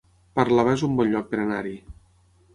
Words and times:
Parlavà 0.39 0.73
es 0.77 0.83
un 0.87 0.95
bon 1.01 1.13
lloc 1.13 1.29
per 1.35 1.41
anar-hi 1.45 1.77